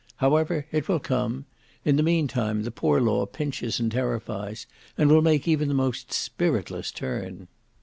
However 0.15 0.65
it 0.71 0.87
will 0.87 0.99
come. 0.99 1.45
In 1.85 1.95
the 1.95 2.01
meantime 2.01 2.63
the 2.63 2.71
Poor 2.71 2.99
law 2.99 3.27
pinches 3.27 3.79
and 3.79 3.91
terrifies, 3.91 4.65
and 4.97 5.11
will 5.11 5.21
make 5.21 5.47
even 5.47 5.67
the 5.67 5.75
most 5.75 6.11
spiritless 6.11 6.91
turn." 6.91 7.47